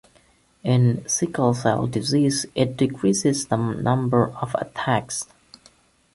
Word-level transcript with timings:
In 0.63 1.07
sickle-cell 1.07 1.85
disease 1.85 2.47
it 2.55 2.75
decreases 2.75 3.45
the 3.45 3.55
number 3.57 4.29
of 4.41 4.55
attacks. 4.55 5.27